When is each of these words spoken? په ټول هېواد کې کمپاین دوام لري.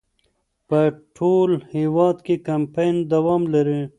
په 0.67 0.79
ټول 1.15 1.49
هېواد 1.75 2.17
کې 2.25 2.35
کمپاین 2.47 2.95
دوام 3.13 3.41
لري. 3.53 3.79